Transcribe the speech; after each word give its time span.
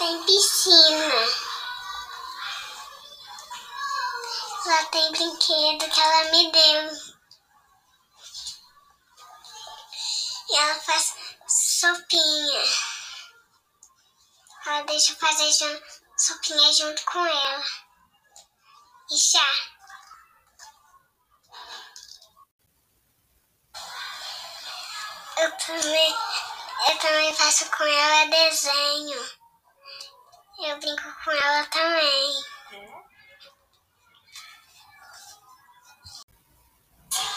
tem 0.00 0.22
piscina. 0.24 1.14
Lá 4.64 4.84
tem 4.86 5.12
brinquedo 5.12 5.90
que 5.90 6.00
ela 6.00 6.30
me 6.30 6.50
deu. 6.50 6.90
E 10.48 10.56
ela 10.56 10.80
faz 10.80 11.14
sopinha. 11.46 12.62
Ela 14.64 14.82
deixa 14.84 15.12
eu 15.12 15.16
fazer 15.18 15.82
sopinha 16.16 16.72
junto 16.72 17.04
com 17.04 17.26
ela. 17.26 17.64
E 19.10 19.18
chá. 19.18 19.50
Eu 25.36 25.56
também, 25.58 26.16
eu 26.88 26.98
também 26.98 27.34
faço 27.34 27.70
com 27.70 27.84
ela 27.84 28.30
desenho. 28.30 29.39
Eu 30.62 30.78
brinco 30.78 31.24
com 31.24 31.30
ela 31.30 31.64
também. 31.68 32.44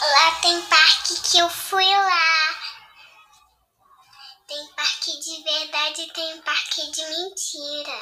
Lá 0.02 0.40
tem 0.42 0.60
parque 0.66 1.20
que 1.22 1.38
eu 1.38 1.48
fui 1.48 1.86
lá. 1.86 2.54
Tem 4.46 4.66
parque 4.74 5.18
de 5.20 5.42
verdade 5.42 6.02
e 6.02 6.12
tem 6.12 6.42
parque 6.42 6.90
de 6.90 7.02
mentira. 7.06 7.98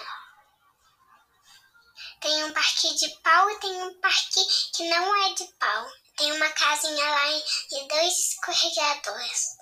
Tem 2.21 2.45
um 2.45 2.53
parque 2.53 2.93
de 2.97 3.09
pau 3.21 3.49
e 3.51 3.61
tem 3.61 3.81
um 3.81 4.01
parque 4.01 4.45
que 4.75 4.91
não 4.91 5.25
é 5.25 5.35
de 5.35 5.45
pau. 5.55 5.87
Tem 6.17 6.33
uma 6.33 6.51
casinha 6.51 7.11
lá 7.11 7.31
e 7.31 7.89
dois 7.89 8.13
escorregadores. 8.13 9.57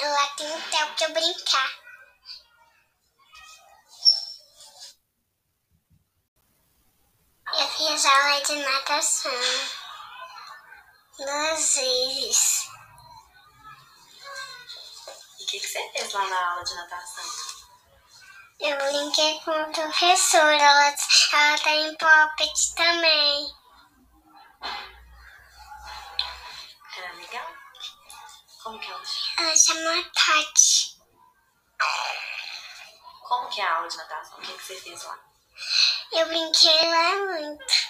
Lá 0.00 0.28
tem 0.36 0.46
um 0.46 0.70
tel 0.70 0.94
pra 0.94 1.06
eu 1.06 1.12
brincar. 1.12 1.86
Eu 7.54 7.65
fiz 7.76 8.06
aula 8.06 8.40
de 8.40 8.56
natação 8.56 9.32
duas 11.18 11.74
vezes. 11.74 12.70
E 15.38 15.44
o 15.44 15.46
que, 15.46 15.60
que 15.60 15.66
você 15.66 15.92
fez 15.92 16.12
lá 16.14 16.26
na 16.26 16.50
aula 16.52 16.64
de 16.64 16.74
natação? 16.74 17.24
Eu 18.60 18.78
brinquei 18.78 19.40
com 19.40 19.50
a 19.50 19.64
professora, 19.66 20.56
ela, 20.56 20.86
ela 20.86 21.58
tá 21.58 21.70
em 21.70 21.94
poppet 21.96 22.74
também. 22.74 23.54
Era 26.96 27.12
legal? 27.12 27.46
Como 28.62 28.80
que 28.80 28.90
ela 28.90 29.04
chama? 29.04 29.48
Ela 29.48 29.56
chama 29.56 30.10
Tati. 30.14 30.96
Como 33.28 33.50
que 33.50 33.60
é 33.60 33.66
a 33.66 33.76
aula 33.76 33.88
de 33.88 33.96
natação? 33.98 34.38
O 34.38 34.40
que, 34.40 34.52
que 34.54 34.64
você 34.64 34.80
fez 34.80 35.04
lá? 35.04 35.18
Eu 36.12 36.26
brinquei 36.28 36.90
lá 36.90 37.16
muito. 37.26 37.85